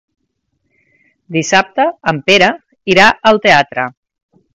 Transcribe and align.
Dissabte 1.35 1.85
en 2.11 2.21
Pere 2.31 2.47
irà 2.95 3.05
al 3.33 3.39
teatre. 3.45 3.85